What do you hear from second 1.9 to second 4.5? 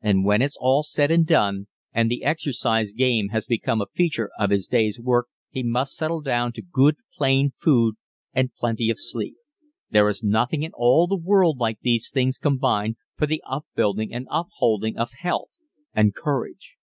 and the exercise game has become a feature of